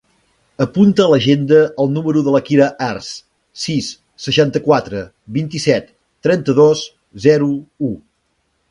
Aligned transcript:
Apunta 0.63 1.03
a 1.03 1.09
l'agenda 1.11 1.59
el 1.83 1.91
número 1.97 2.23
de 2.29 2.33
la 2.37 2.41
Kira 2.47 2.69
Arce: 2.87 3.13
sis, 3.67 3.91
seixanta-quatre, 4.27 5.05
vint-i-set, 5.39 5.95
trenta-dos, 6.29 6.87
zero, 7.29 7.57
u. 7.93 7.97